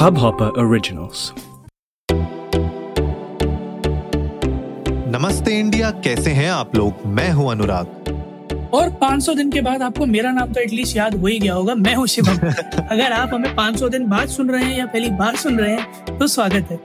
[0.00, 1.22] Hubhopper Originals.
[5.08, 7.06] नमस्ते India कैसे हैं आप लोग?
[7.06, 7.86] मैं हूँ अनुराग।
[8.74, 11.74] और 500 दिन के बाद आपको मेरा नाम तो एटलीस्ट याद हो ही गया होगा
[11.74, 12.38] मैं हूँ शिवम।
[12.90, 16.18] अगर आप हमें 500 दिन बाद सुन रहे हैं या पहली बार सुन रहे हैं
[16.18, 16.80] तो स्वागत है।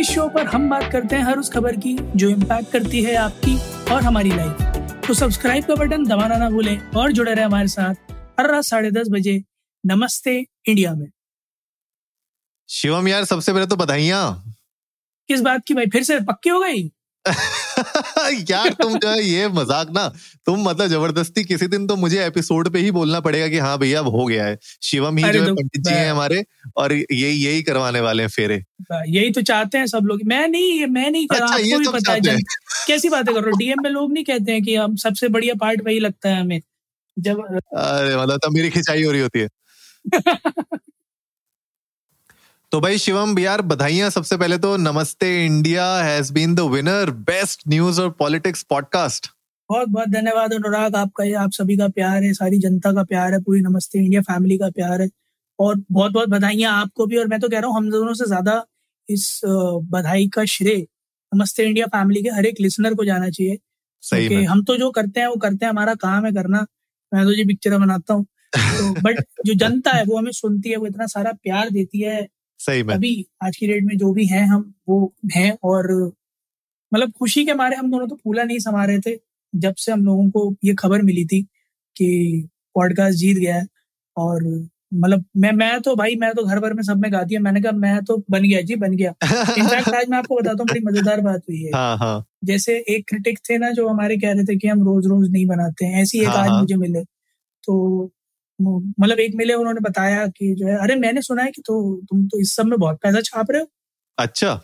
[0.00, 3.14] इस शो पर हम बात करते हैं हर उस खबर की जो इम्पैक्ट करती है
[3.14, 3.58] आपकी
[3.94, 7.94] और हमारी लाइफ तो सब्सक्राइब का बटन दबाना ना भूलें और जुड़े रहे हमारे साथ
[8.40, 9.42] हर रात साढ़े दस बजे
[9.86, 11.06] नमस्ते इंडिया में।
[12.70, 14.54] शिवम यार सबसे पहले तो बधाइयाँ।
[15.28, 15.86] किस बात की भाई?
[15.86, 16.90] फिर से पक्की हो गई?
[18.50, 20.06] यार तुम जो है ये मज़ाक ना
[20.46, 23.98] तुम मतलब ज़बरदस्ती किसी दिन तो मुझे एपिसोड पे ही बोलना पड़ेगा कि हाँ भैया
[23.98, 26.44] अब हो गया है। शिवम ही जो है तो पंडित जी हैं हमारे
[26.76, 28.62] और यही यही करवाने वाले हैं फेरे।
[29.08, 31.92] यही तो चाहते हैं सब लोग। मैं नहीं ये मैं नहीं कर अच्छा, ये आपको
[31.92, 32.38] भी पता है
[32.86, 33.58] कैसी बातें कर रहे हो?
[33.58, 36.60] डीएम में लोग नहीं कहते हैं कि हम सबसे बढ़िया पार्ट वही लगता है हमें।
[37.18, 39.48] जब अरे मतलब तब मेरी खिंचाई हो रही होती है।
[42.72, 47.62] तो भाई शिवम यार बधाइयाँ सबसे पहले तो। नमस्ते India has been the winner best
[47.68, 49.26] news और पॉलिटिक्स पॉडकास्ट
[49.70, 53.32] बहुत बहुत धन्यवाद अनुराग आपका ये आप सभी का प्यार है सारी जनता का प्यार
[53.32, 55.08] है पूरी नमस्ते इंडिया फैमिली का प्यार है।
[55.58, 58.26] और बहुत बहुत बधाइयाँ आपको भी और मैं तो कह रहा हूँ हम दोनों से
[58.26, 58.64] ज़्यादा
[59.08, 59.40] इस
[59.90, 60.86] बधाई का श्रेय।
[61.32, 63.58] नमस्ते इंडिया फैमिली के हर एक लिसनर को जाना चाहिए।
[64.02, 66.66] सही में। हम तो जो करते हैं वो करते हैं हमारा काम है करना।
[67.12, 68.24] मैं तो जी पिक्चर बनाता हूँ।
[68.56, 72.26] तो बट जो जनता है वो हमें सुनती है वो इतना सारा प्यार देती है
[72.60, 75.92] सही में अभी आज की डेट में जो भी हैं हम वो हैं और
[76.92, 79.16] मतलब खुशी के मारे हम दोनों तो फूला नहीं समा रहे थे।
[79.52, 81.42] जब से हम लोगों को ये खबर मिली थी
[81.96, 83.66] कि पॉडकास्ट जीत गया है
[84.16, 84.44] और
[84.94, 87.60] मतलब मैं मैं तो भाई मैं तो घर भर में सब में गाती है। मैंने
[87.60, 89.10] कहा मैं तो बन गया जी बन गया।
[89.58, 93.08] इनफैक्ट आज मैं आपको बताता हूँ बड़ी मज़ेदार बात हुई है। हाँ हाँ। जैसे एक
[93.08, 96.02] क्रिटिक थे ना जो हमारे कह रहे थे कि हम रोज रोज नहीं बनाते हैं
[96.02, 98.10] ऐसी एक हाँ, आज हाँ। मुझे मिले। तो
[98.60, 102.26] मतलब एक मिले उन्होंने बताया कि जो है अरे मैंने सुना है कि तो तुम
[102.26, 103.66] तो इस सब में बहुत पैसा छाप रहे हो।
[104.18, 104.54] अच्छा।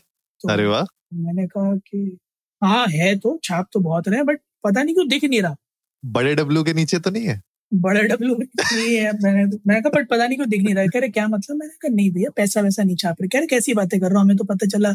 [0.41, 0.83] तो अरे वाह।
[1.15, 2.19] मैंने कहा कि
[2.63, 5.57] हाँ है तो छाप तो बहुत रहे बट पता नहीं क्यों दिख नहीं रहा।
[6.05, 7.41] बड़े डब्लू के नीचे तो नहीं है?
[7.73, 11.01] बड़ा डब्लू नहीं है मैंने मैंने कहा बट पता नहीं क्यों दिख नहीं रहा कह
[11.01, 11.57] रहे क्या मतलब?
[11.57, 14.19] मैंने कहा नहीं भैया पैसा वैसा नहीं छाप रहे। कह रहे कैसी बातें कर रहा
[14.19, 14.93] हूँ हमें तो पता चला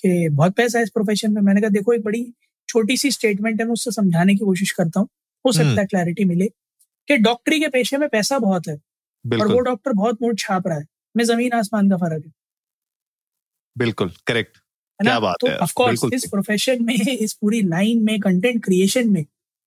[0.00, 2.24] कि बहुत पैसा है इस प्रोफेशन में। मैंने कहा देखो एक बड़ी
[2.68, 5.08] छोटी सी स्टेटमेंट है मैं उससे समझाने की कोशिश करता हूँ
[5.44, 6.48] हो हम्म। सकता है क्लैरिटी मिले।
[7.08, 8.74] कि डॉक्टरी के पेशे में पैसा बहुत है
[9.24, 12.32] और वो डॉक्टर बहुत मोट छाप रहा है। में ज़मीन आसमान का फ़र्क है।
[13.76, 14.56] बिल्कुल करेक्ट
[15.00, 19.10] क्या बात तो है, ऑफ़ कोर्स इस प्रोफेशन में इस पूरी लाइन में कंटेंट क्रिएशन
[19.10, 19.24] में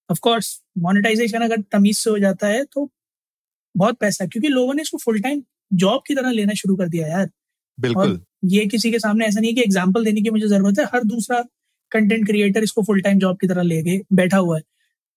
[0.09, 2.90] ऑफ़ कोर्स मोनेटाइजेशन अगर तमीज से हो जाता है तो
[3.75, 5.44] बहुत पैसा क्योंकि लोगों ने इसको फुल टाइम
[5.74, 7.30] जॉब की तरह लेना शुरू कर दिया यार।
[7.78, 10.85] बिल्कुल। ये किसी के सामने ऐसा नहीं है कि एग्ज़ाम्पल देने की मुझे ज़रूरत है
[10.94, 11.41] हर दूसरा
[11.91, 14.63] कंटेंट क्रिएटर इसको फुल टाइम जॉब की तरह लेके बैठा हुआ है।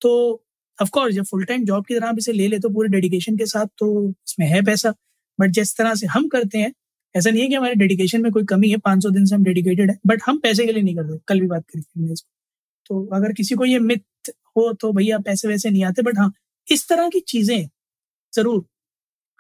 [0.03, 0.44] तो
[0.79, 3.37] ऑफ़ कोर्स जब फुल टाइम जॉब की तरह आप इसे ले ले तो पूरे डेडिकेशन
[3.37, 4.95] के साथ तो इसमें है पैसा।
[5.39, 6.73] बट जिस तरह से हम करते हैं,
[7.15, 9.91] ऐसा नहीं है कि हमारे डेडिकेशन में कोई कमी है 500 दिन से हम डेडिकेटेड
[9.91, 12.29] है बट हम पैसे के लिए नहीं करते। कल भी बात करी थी हमने इसको।
[12.87, 16.33] तो अगर किसी को ये मिथ हो तो भैया पैसे वैसे नहीं आते बट हाँ
[16.69, 17.69] इस तरह की चीज़ें
[18.33, 18.65] ज़रूर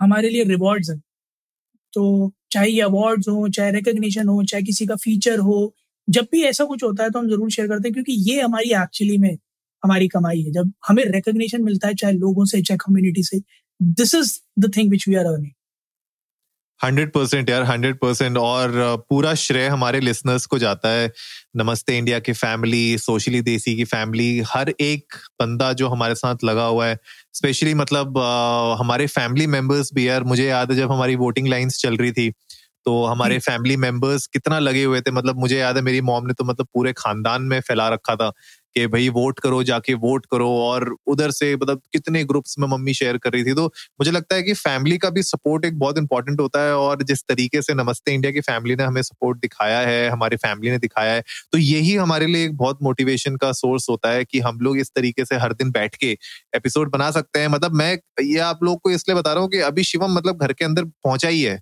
[0.01, 1.01] हमारे लिए रिवॉर्ड्स हैं।
[1.93, 5.75] तो चाहे ये अवार्ड्स हो, चाहे रिकग्निशन हो, चाहे किसी का फीचर हो,
[6.09, 8.71] जब भी ऐसा कुछ होता है तो हम ज़रूर शेयर करते हैं, क्योंकि ये हमारी
[8.83, 9.37] एक्चुअली में
[9.85, 13.41] हमारी कमाई है। जब हमें रिकग्निशन मिलता है चाहे लोगों से चाहे कम्युनिटी से
[13.81, 15.53] this is the thing which we are earning
[16.81, 18.73] hundred percent यार हंड्रेड परसेंट और
[19.11, 21.11] पूरा श्रेय हमारे लिसनर्स को जाता है।
[21.57, 26.65] नमस्ते इंडिया की फैमिली सोशली देसी की फैमिली हर एक बंदा जो हमारे साथ लगा
[26.65, 26.99] हुआ है।
[27.33, 28.19] स्पेशली मतलब
[28.81, 32.31] हमारे फैमिली मेंबर्स भी यार मुझे याद है जब हमारी वोटिंग लाइंस चल रही थी
[32.87, 36.35] तो हमारे फैमिली मेंबर्स कितना लगे हुए थे। मतलब मुझे याद है मेरी मॉम ने
[36.35, 38.33] तो मतलब पूरे खानदान में फैला रखा था।
[38.77, 42.95] कि भाई वोट करो जाके वोट करो और उधर से मतलब कितने ग्रुप्स में मम्मी
[42.95, 43.65] शेयर कर रही थी। तो
[44.01, 47.23] मुझे लगता है कि फैमिली का भी सपोर्ट एक बहुत इंपॉर्टेंट होता है और जिस
[47.23, 51.13] तरीके से नमस्ते इंडिया की फैमिली ने हमें सपोर्ट दिखाया है हमारी फैमिली ने दिखाया
[51.15, 54.79] है तो यही हमारे लिए एक बहुत मोटिवेशन का सोर्स होता है कि हम लोग
[54.79, 56.11] इस तरीके से हर दिन बैठ के
[56.57, 59.59] एपिसोड बना सकते हैं। मतलब मैं ये आप लोग को इसलिए बता रहा हूँ कि
[59.63, 61.61] अभी शिवम मतलब घर के अंदर पहुँचा ही है।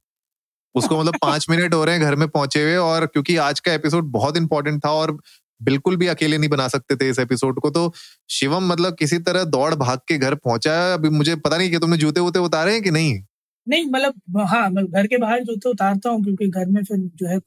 [0.74, 3.72] उसको मतलब पाँच मिनट हो रहे हैं घर में पहुँचे हुए और क्योंकि आज का
[3.74, 5.16] एपिसोड बहुत इंपॉर्टेंट था और
[5.62, 7.92] बिल्कुल भी अकेले नहीं बना सकते थे इस एपिसोड को। तो
[8.30, 11.78] शिवम मतलब किसी तरह दौड़ भाग के घर पहुँचा। है अभी मुझे पता नहीं कि
[11.78, 13.20] तुमने जूते वूते उतारे हैं कि नहीं?
[13.66, 17.28] नहीं मतलब हाँ मैं घर के बाहर जूते उतारता हूँ क्योंकि घर में फिर जो
[17.28, 17.38] है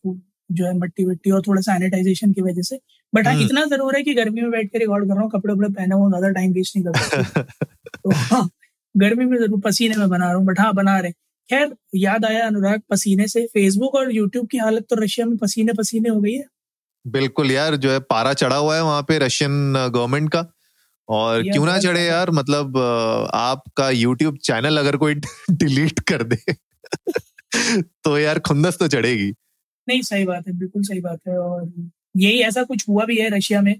[0.49, 2.79] जो है मट्टी वट्टी और थोड़ा सैनिटाइजेशन की वजह से।
[3.13, 5.29] बट हाँ हम्म। इतना ज़रूर है कि गर्मी में बैठ के रिकॉर्ड कर रहा हूँ
[5.31, 7.41] कपड़े वपड़े पहने हुए ज़्यादा टाइम वेस्ट नहीं कर सकते
[8.03, 8.49] तो हाँ
[8.95, 11.11] गर्मी में ज़रूर पसीने में बना रहा हूँ बट हाँ बना रहे।
[11.49, 15.73] खैर याद आया अनुराग पसीने से। फेसबुक और यूट्यूब की हालत तो रशिया में पसीने
[15.73, 16.43] पसीने हो गई है।
[17.07, 20.51] बिल्कुल यार जो है पारा चढ़ा हुआ है वहाँ पे रशियन गवर्नमेंट का।
[21.09, 22.77] और क्यों ना चढ़े यार मतलब
[23.33, 25.15] आपका यूट्यूब चैनल अगर कोई
[25.51, 26.53] डिलीट कर दे
[27.81, 29.33] तो यार खुंदस तो चढ़ेगी।
[29.87, 31.71] नहीं सही बात है बिल्कुल सही बात है। और
[32.17, 33.79] यही ऐसा कुछ हुआ भी है रशिया में।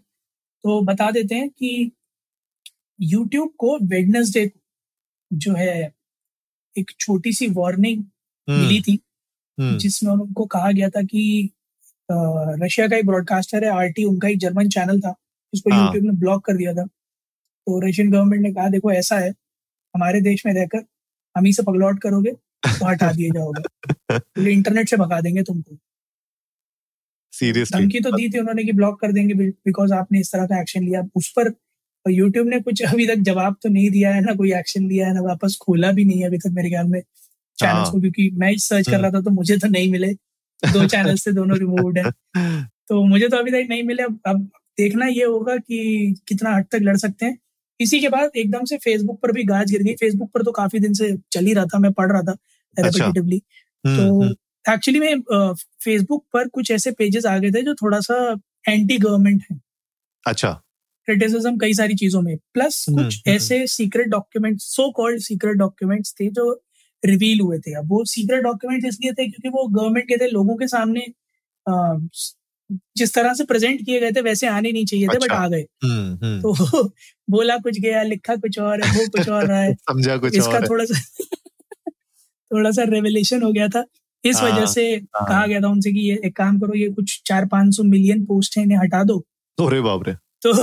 [0.64, 1.92] तो बता देते हैं कि
[3.02, 4.52] यूट्यूब को वेडनेसडे
[5.34, 5.94] जो है
[6.78, 8.04] एक छोटी सी वार्निंग
[8.50, 9.00] हम्म, मिली थी
[9.60, 11.50] हम्म, जिसमें उनको कहा गया था कि
[12.10, 15.12] रशिया का एक ब्रॉडकास्टर है आरटी उनका एक जर्मन चैनल था
[15.54, 19.18] जिसको हाँ। यूट्यूब ने ब्लॉक कर दिया था। तो रशियन गवर्नमेंट ने कहा देखो ऐसा
[19.18, 20.86] है हमारे देश में रहकर
[21.36, 25.78] हम ही से पगलौट करोगे तो हटा दिए जाओगे। तो इंटरनेट से भगा देंगे तुमको।
[27.34, 30.60] सीरियसली धमकी तो दी थी उन्होंने कि ब्लॉक कर देंगे बिकॉज़ आपने इस तरह का
[30.62, 31.52] एक्शन लिया। उस पर
[32.06, 35.14] यूट्यूब ने कुछ अभी तक जवाब तो नहीं दिया है ना कोई एक्शन लिया है
[35.14, 38.30] ना वापस खोला भी नहीं है अभी तक मेरे ख्याल में चैनल्स हाँ। को क्योंकि
[38.34, 40.14] मैं सर्च कर रहा था तो मुझे तो नहीं मिले।
[40.74, 42.12] दो चैनल से दोनों रिमूव्ड है।
[42.88, 46.80] तो मुझे तो अभी तक नहीं मिले। अब देखना ये होगा कि कितना हद तक
[46.82, 47.38] लड़ सकते हैं।
[47.80, 50.80] इसी के बाद एकदम से फेसबुक पर भी गाज गिर गई। फेसबुक पर तो काफ़ी
[50.80, 52.38] दिन से चल ही रहा था मैं पढ़ रहा था
[52.80, 53.42] रेपिटेटिवली
[53.88, 54.36] हम्म, तो
[54.74, 55.22] एक्चुअली में
[55.84, 59.62] फेसबुक पर कुछ ऐसे पेजेस आ गए थे जो थोड़ा सा एंटी गवर्नमेंट है।
[60.28, 60.62] अच्छा।
[61.06, 65.56] क्रिटिसिज्म कई सारी चीज़ों में। प्लस हम्म, कुछ हम्म, ऐसे secret document so called secret
[65.56, 66.65] documents थे जो
[67.06, 70.56] रिवील हुए थे। अब वो सीक्रेट डॉक्यूमेंट्स इसलिए थे क्योंकि वो गवर्नमेंट के थे लोगों
[70.56, 71.06] के सामने
[72.98, 75.48] जिस तरह से प्रेजेंट किए गए थे वैसे आने नहीं चाहिए थे बट अच्छा। आ
[75.48, 76.84] गए। हम्म, हम्म, तो
[77.30, 80.52] बोला कुछ गया लिखा कुछ और है वो कुछ और रहा है। समझा कुछ इसका
[80.52, 81.00] और। थोड़ा सा
[82.52, 83.86] थोड़ा सा रेवलेशन हो गया था।
[84.26, 86.90] इस हाँ, वजह से हाँ। कहा गया था उनसे कि ये एक काम करो ये
[86.90, 89.20] कुछ चार पाँच सौ मिलियन पोस्ट है इन्हें हटा दो।
[89.60, 90.54] अरे बाप रे। तो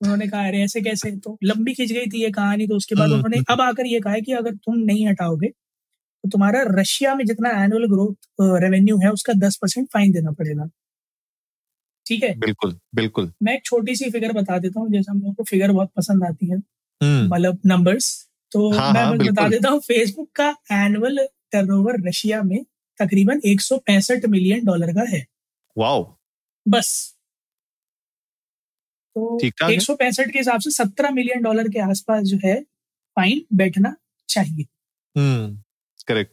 [0.00, 1.10] उन्होंने कहा अरे ऐसे कैसे?
[1.12, 3.86] तो लंबी खिंच गई थी ये कहानी तो उसके बाद हम्म, उन्होंने हम्म। अब आकर
[3.86, 8.98] ये कहा कि अगर तुम नहीं हटाओगे तो तुम्हारा रशिया में जितना एनुअल ग्रोथ रेवेन्यू
[8.98, 10.68] है उसका दस परसेंट फाइन देना पड़ेगा।
[12.06, 12.34] ठीक है?
[12.38, 15.72] बिल्कुल बिल्कुल। मैं एक छोटी सी फिगर बता देता हूँ जैसे हम लोगों को फिगर
[15.72, 20.30] बहुत पसंद आती है हम्म, मतलब नंबर्स तो हाँ, मैं हाँ, बता देता हूँ फेसबुक
[20.34, 21.18] का एनुअल
[21.52, 22.58] टर्नओवर रशिया में
[23.00, 25.24] तकरीबन 165 मिलियन डॉलर का है।
[25.76, 26.02] वाओ
[26.66, 27.17] बस।
[29.18, 32.60] तो ठीक-ठाक है। 165 के हिसाब से 17 मिलियन डॉलर के आसपास जो है
[33.16, 33.94] फाइन बैठना
[34.28, 34.64] चाहिए।
[35.16, 35.62] हम्म
[36.08, 36.32] करेक्ट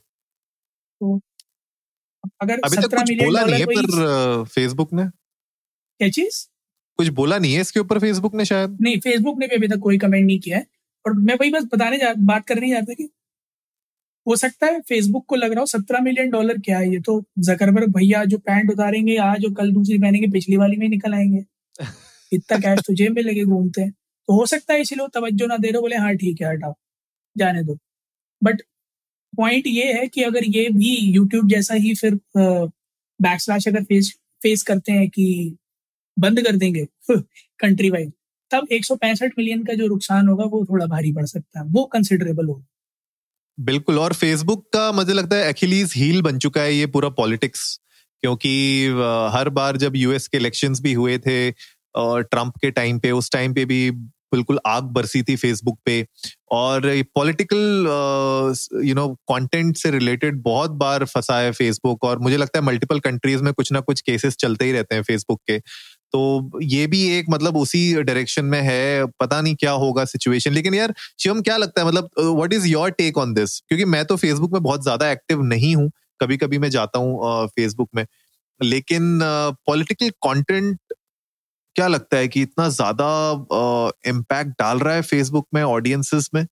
[2.42, 5.04] अगर अभी तक कुछ बोला नहीं है पर फेसबुक ने?
[6.00, 6.48] क्या चीज़?
[7.00, 8.78] कुछ बोला नहीं है इसके ऊपर फेसबुक ने शायद?
[8.82, 10.66] नहीं फेसबुक ने भी अभी तक कोई कमेंट नहीं किया है।
[11.06, 13.10] और मैं वही बस बताने जा बात करने जा रहा था कि
[14.28, 17.24] हो सकता है फेसबुक को लग रहा हो सत्रह मिलियन डॉलर क्या है ये तो
[17.40, 21.44] जकरबर्ग भैया जो पैंट उतारेंगे आज और कल दूसरी पहनेंगे पिछली वाली में निकल आएँगे।
[22.32, 25.58] इतना कैश तो जेब में लेके घूमते हैं। तो हो सकता है इसीलिए तवज्जो ना
[25.58, 26.74] दे रहे बोले हाँ ठीक है, हटाओ,
[27.38, 27.78] जाने दो।
[28.44, 28.62] बट
[29.38, 32.20] पॉइंट ये है कि अगर ये भी यूट्यूब जैसा ही फिर
[33.20, 34.14] बैकस्लैश अगर फेस
[34.44, 35.56] फेस करते हैं कि
[36.20, 36.88] बंद कर देंगे
[37.60, 38.12] कंट्री वाइड
[38.52, 42.46] तब 165 मिलियन का जो नुकसान होगा, वो थोड़ा भारी पड़ सकता है। वो कंसिडरेबल
[42.46, 42.66] होगा।
[43.60, 47.80] बिल्कुल, और फेसबुक का मुझे लगता है एक्चुअली हील बन चुका है ये पूरा पॉलिटिक्स
[48.22, 48.86] क्योंकि
[49.34, 51.52] हर बार जब यूएस के इलेक्शंस भी हुए थे
[51.96, 53.90] और ट्रंप के टाइम पे, उस टाइम पे भी
[54.34, 56.06] बिल्कुल आग बरसी थी फेसबुक पे।
[56.52, 56.82] और
[57.16, 57.88] पॉलिटिकल
[58.86, 63.00] यू नो कंटेंट से रिलेटेड बहुत बार फंसा है फेसबुक और मुझे लगता है मल्टीपल
[63.02, 65.58] कंट्रीज़ में कुछ ना कुछ केसेस चलते ही रहते हैं फेसबुक के।
[66.14, 70.74] तो ये भी एक मतलब उसी डायरेक्शन में है, पता नहीं क्या होगा सिचुएशन लेकिन
[70.74, 74.16] यार, शिवम, क्या लगता है मतलब what is your take on this क्योंकि मैं तो
[74.18, 75.90] फेसबुक में बहुत ज़्यादा एक्टिव नहीं हूँ।
[76.22, 78.06] कभी कभी मैं जाता हूँ फेसबुक में।
[78.60, 79.20] लेकिन
[79.68, 80.80] पॉलिटिकल कंटेंट
[81.76, 83.08] क्या लगता है कि इतना ज़्यादा
[84.08, 86.46] इम्पैक्ट डाल रहा है फेसबुक में ऑडियंसेस में?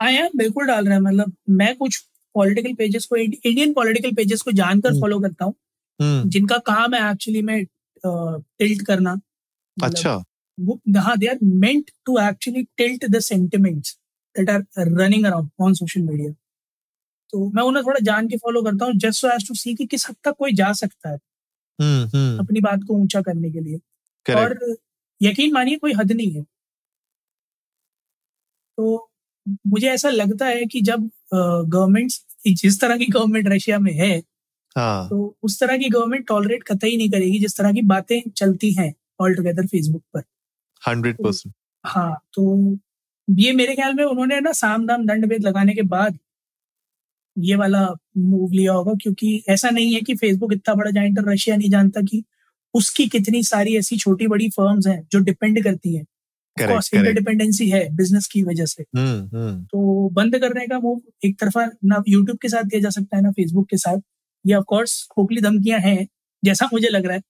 [0.00, 1.98] हाँ यार बिल्कुल डाल रहा है। मतलब मैं कुछ
[2.34, 5.54] पॉलिटिकल पेजेस को इंडियन पॉलिटिकल पेजेस को जानकर हम्म। फॉलो करता हूँ।
[6.00, 7.64] हम्म, जिनका काम है एक्चुअली में
[8.04, 10.22] टिल्ट करना। मतलब अच्छा।
[10.58, 13.96] वो हाँ they are meant to actually tilt the sentiments
[14.36, 16.32] that are running around on social media
[17.32, 19.86] तो मैं उन्हें थोड़ा जान के फॉलो करता हूँ just so as to see कि
[19.86, 21.18] किस हद तक कोई जा सकता है।
[21.78, 23.78] हम्म हम्म। अपनी बात को ऊँचा करने के लिए।
[24.26, 24.56] और
[25.20, 26.42] यकीन मानिए कोई हद नहीं है।
[28.78, 29.08] तो
[29.66, 32.24] मुझे ऐसा लगता है कि जब गवर्नमेंट्स
[32.62, 34.16] जिस तरह की गवर्नमेंट रशिया में है
[34.76, 38.72] हाँ। तो उस तरह की गवर्नमेंट टॉलरेट कतई नहीं करेगी जिस तरह की बातें चलती
[38.72, 40.22] हैं ऑल टुगेदर फेसबुक पर।
[40.82, 42.78] हंड्रेड परसेंट हाँ तो
[43.28, 46.18] ये मेरे ख्याल में उन्होंने ना साम दाम दंड भेद लगाने के बाद
[47.36, 47.86] ये वाला
[48.18, 51.70] मूव लिया होगा क्योंकि ऐसा नहीं है कि फेसबुक इतना बड़ा जाइंट है रशिया नहीं
[51.70, 52.24] जानता कि
[52.74, 56.04] उसकी कितनी सारी ऐसी छोटी बड़ी फर्म्स हैं जो डिपेंड करती हैं।
[56.98, 59.28] इंटरडिपेंडेंसी है बिज़नेस की वजह से। हम्म
[59.64, 63.22] तो बंद करने का वो एक तरफा ना यूट्यूब के साथ किया जा सकता है
[63.22, 64.00] ना फेसबुक के साथ।
[64.44, 66.06] ये ऑफ़ कोर्स खोखली धमकियाँ हैं
[66.42, 67.22] जैसा मुझे लग रहा है।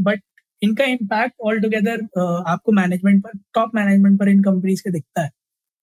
[0.00, 0.22] बट
[0.62, 2.02] इनका इम्पैक्ट ऑल टुगेदर
[2.48, 5.30] आपको मैनेजमेंट पर टॉप मैनेजमेंट पर इन कंपनीज़ के दिखता है।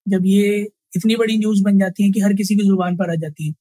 [0.07, 3.15] जब ये इतनी बड़ी न्यूज़ बन जाती है कि हर किसी की ज़ुबान पर आ
[3.15, 3.53] जाती है।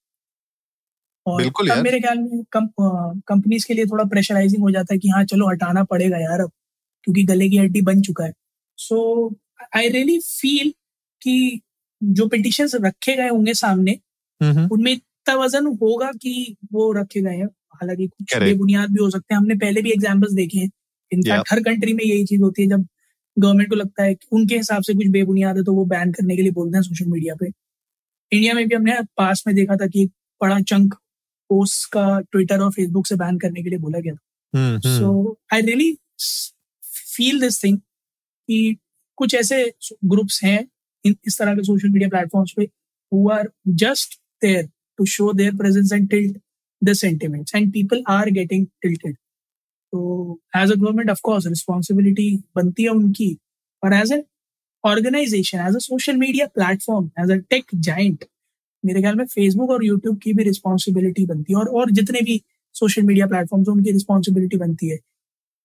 [1.37, 5.25] बिल्कुल यार। मेरे ख्याल में कंपनीज़ के लिए थोड़ा प्रेशराइजिंग हो जाता है कि हाँ
[5.25, 6.51] चलो हटाना पड़ेगा यार अब
[7.05, 8.33] क्योंकि गले की हड्डी बन चुका है।
[8.79, 9.29] सो
[9.77, 10.73] आई रियली फील
[11.23, 11.61] कि
[12.03, 13.99] जो पिटिशंस रखे गए होंगे सामने
[14.41, 19.11] हम्म उनमें इतना वज़न होगा कि वो रखे गए हैं। हालाँकि कुछ बेबुनियाद भी हो
[19.11, 20.71] सकते हैं। हमने पहले भी एग्जाम्पल्स देखे हैं।
[21.13, 22.87] इनफैक्ट हर कंट्री में यही चीज़ होती है। जब
[23.37, 26.37] गवर्नमेंट को लगता है कि उनके हिसाब से कुछ बेबुनियाद है तो वो बैन करने
[26.37, 27.47] के लिए बोलते हैं सोशल मीडिया पे।
[28.33, 30.95] इंडिया में भी हमने पास में देखा था कि एक बड़ा चंक
[31.49, 35.63] पोस्ट का ट्विटर और फेसबुक से बैन करने के लिए बोला गया था। So I
[35.63, 35.93] really
[37.17, 38.77] feel this thing कि
[39.19, 39.65] कुछ ऐसे
[40.05, 40.59] ग्रुप्स हैं
[41.05, 42.65] इन इस तरह के सोशल मीडिया प्लेटफॉर्म्स पे
[43.13, 43.51] who are
[43.83, 46.39] just there to show their presence and tilt
[46.83, 49.17] the sentiments and people are getting tilted
[49.93, 53.37] तो as a government of course responsibility बनती है उनकी
[53.83, 54.23] और as an
[54.85, 58.25] organization as a social media platform as a tech giant
[58.85, 62.41] मेरे ख्याल में Facebook और YouTube की भी रिस्पॉन्सिबिलिटी बनती है और और जितने भी
[62.75, 64.99] सोशल मीडिया प्लेटफॉर्म्स उनकी रिस्पॉन्सिबिलिटी बनती है।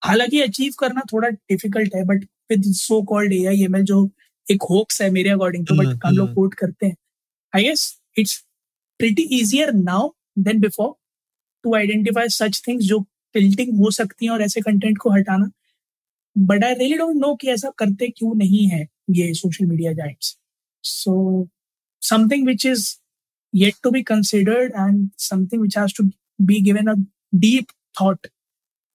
[0.01, 4.09] हालाँकि अचीव करना थोड़ा डिफ़िकल्ट है but with so called A I M L जो
[4.47, 6.95] एक होक्स है मेरे अकॉर्डिंग टू बट हम्म, हम लोग हम्म। कोट करते हैं।
[7.53, 7.85] I guess
[8.17, 8.37] it's
[8.99, 10.93] pretty easier now than before
[11.63, 12.99] to identify such things जो
[13.35, 15.49] टिल्टिंग हो सकती हैं और ऐसे कंटेंट को हटाना।
[16.35, 20.37] But I really don't know कि ऐसा करते क्यों नहीं है ये social media giants
[20.83, 21.47] so
[22.01, 22.87] something which is
[23.53, 26.03] yet to be considered and something which has to
[26.45, 26.95] be given a
[27.39, 28.27] deep thought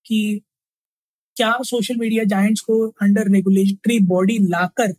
[0.07, 0.43] कि
[1.37, 4.95] क्या सोशल मीडिया जाइंट्स को अंडर रेगुलेटरी बॉडी लाकर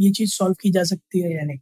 [0.00, 1.58] ये चीज़ सॉल्व की जा सकती है या नहीं?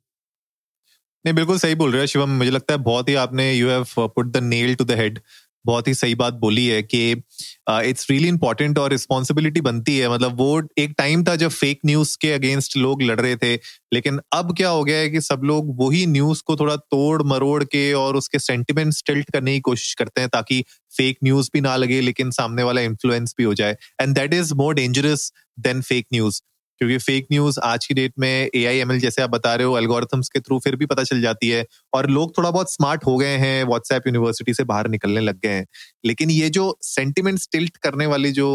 [1.27, 3.87] नहीं, बिल्कुल सही बोल रहे हो शिवम। मुझे लगता है बहुत ही आपने you have
[3.99, 5.19] put the nail to the head
[5.65, 10.37] बहुत ही सही बात बोली है कि इट्स रियली इंपॉर्टेंट और रिस्पॉन्सिबिलिटी बनती है। मतलब
[10.39, 13.55] वो एक टाइम था जब फेक न्यूज़ के अगेंस्ट लोग लड़ रहे थे,
[13.95, 17.63] लेकिन अब क्या हो गया है कि सब लोग वही न्यूज़ को थोड़ा तोड़ मरोड़
[17.65, 21.77] के और उसके सेंटिमेंट टिल्ट करने की कोशिश करते हैं ताकि फेक न्यूज़ भी ना
[21.77, 26.07] लगे, लेकिन सामने वाला इन्फ्लुएंस भी हो जाए। And that is more dangerous than fake
[26.13, 26.41] news
[26.83, 29.67] क्योंकि फेक न्यूज़ आज की डेट में ए आई एम एल जैसे आप बता रहे
[29.67, 33.05] हो एल्गोरिथम्स के थ्रू फिर भी पता चल जाती है और लोग थोड़ा बहुत स्मार्ट
[33.07, 35.67] हो गए हैं व्हाट्सएप यूनिवर्सिटी से बाहर निकलने लग गए हैं।
[36.05, 38.49] लेकिन ये जो सेंटिमेंट टिल्ट करने वाली जो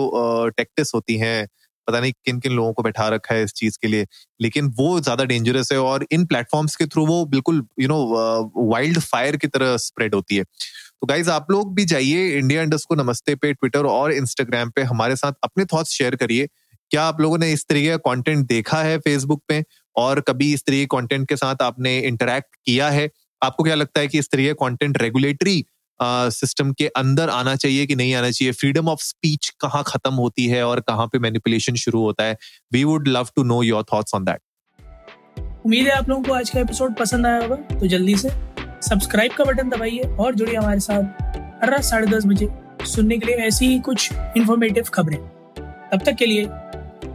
[0.57, 1.47] टेक्टिस होती हैं,
[1.87, 4.05] पता नहीं किन किन लोगों को बैठा रखा है इस चीज़ के लिए,
[4.39, 8.03] लेकिन वो ज़्यादा डेंजरस है और इन प्लेटफॉर्म्स के थ्रू वो बिल्कुल यू नो
[8.67, 12.87] वाइल्ड फायर की तरह स्प्रेड होती है। तो गाइज़ आप लोग भी जाइए इंडिया इंडस्ट
[12.89, 16.47] को नमस्ते पे ट्विटर और इंस्टाग्राम पे हमारे साथ अपने थॉट्स शेयर करिए।
[16.91, 19.63] क्या आप लोगों ने इस तरीके का कंटेंट देखा है फेसबुक पे?
[19.95, 23.09] और कभी इस तरीके कंटेंट के साथ आपने इंटरेक्ट किया है?
[23.41, 25.63] आपको क्या लगता है कि इस तरीके कंटेंट रेगुलेटरी
[25.99, 28.51] सिस्टम के अंदर आना चाहिए कि नहीं आना चाहिए?
[28.51, 32.37] फ्रीडम ऑफ़ स्पीच कहाँ खत्म होती है और कहाँ पे मैनिपुलेशन शुरू होता है?
[32.73, 34.41] We would love to know your thoughts on that
[35.65, 38.29] उम्मीद है आप लोगों को आज का एपिसोड पसंद आया होगा तो जल्दी से
[38.81, 41.23] सब्सक्राइब का बटन दबाइए और जुड़िए हमारे साथ
[41.61, 42.47] हर रात साढ़े दस बजे
[42.85, 45.17] सुनने के लिए ऐसी ही कुछ इन्फॉर्मेटिव खबरें।
[45.91, 46.45] तब तक के लिए